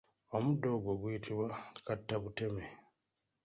[0.35, 1.49] Omuddo ogwo guyitibwa
[1.85, 2.63] kattabuteme.